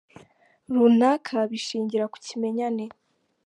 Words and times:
runaka 0.73 1.35
bishingira 1.51 2.05
ku 2.11 2.17
kimenyane. 2.25 2.83